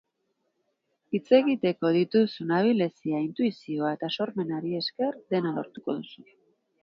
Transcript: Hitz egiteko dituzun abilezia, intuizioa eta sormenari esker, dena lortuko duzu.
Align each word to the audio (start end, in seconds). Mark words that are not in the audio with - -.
Hitz 1.17 1.35
egiteko 1.39 1.91
dituzun 1.97 2.53
abilezia, 2.61 3.21
intuizioa 3.27 3.93
eta 3.99 4.11
sormenari 4.17 4.75
esker, 4.81 5.19
dena 5.35 5.55
lortuko 5.59 5.99
duzu. 5.99 6.27